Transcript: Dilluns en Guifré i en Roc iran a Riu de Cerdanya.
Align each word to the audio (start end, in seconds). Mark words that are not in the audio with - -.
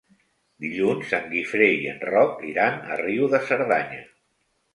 Dilluns 0.63 1.11
en 1.17 1.27
Guifré 1.33 1.67
i 1.73 1.83
en 1.91 1.99
Roc 2.13 2.41
iran 2.53 2.81
a 2.95 2.99
Riu 3.03 3.29
de 3.37 3.43
Cerdanya. 3.53 4.03